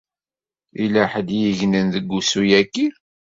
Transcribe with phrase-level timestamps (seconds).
[0.79, 2.87] Yella ḥedd i yegnen ɣef wussu-yaki.